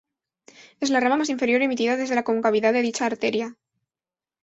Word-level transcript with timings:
Es 0.79 0.89
la 0.89 0.99
rama 0.99 1.15
más 1.17 1.29
inferior 1.29 1.61
emitida 1.61 1.95
desde 1.95 2.15
la 2.15 2.23
concavidad 2.23 2.73
de 2.73 2.81
dicha 2.81 3.05
arteria. 3.05 3.55